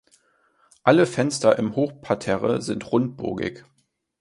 [0.81, 3.65] Alle Fenster im Hochparterre sind rundbogig.